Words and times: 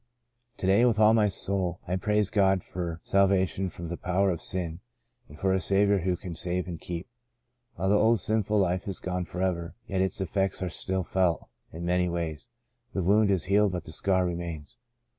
"To 0.57 0.65
day 0.65 0.83
with 0.83 0.97
all 0.97 1.13
my 1.13 1.27
soul 1.27 1.79
I 1.87 1.95
praise 1.95 2.31
God 2.31 2.63
for 2.63 2.99
salvation 3.03 3.69
from 3.69 3.87
the 3.87 3.97
power 3.97 4.31
of 4.31 4.41
sin, 4.41 4.79
and 5.29 5.37
for 5.37 5.53
a 5.53 5.61
Saviour 5.61 5.99
who 5.99 6.17
can 6.17 6.33
save 6.33 6.67
and 6.67 6.81
keep. 6.81 7.05
While 7.75 7.89
the 7.89 7.99
old 7.99 8.19
sinful 8.19 8.57
life 8.57 8.87
is 8.87 8.97
gone 8.97 9.25
forever, 9.25 9.75
yet 9.85 10.01
its 10.01 10.19
effects 10.19 10.63
are 10.63 10.69
still 10.69 11.03
felt 11.03 11.47
in 11.71 11.85
many 11.85 12.09
ways. 12.09 12.49
The 12.93 13.03
wound 13.03 13.29
is 13.29 13.43
healed 13.43 13.73
but 13.73 13.83
the 13.83 13.91
scar 13.91 14.25
remains. 14.25 14.75